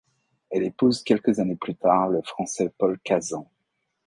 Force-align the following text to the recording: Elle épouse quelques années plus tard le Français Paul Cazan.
Elle 0.49 0.63
épouse 0.63 1.03
quelques 1.03 1.37
années 1.39 1.57
plus 1.57 1.75
tard 1.75 2.09
le 2.09 2.23
Français 2.23 2.73
Paul 2.75 2.97
Cazan. 3.03 3.47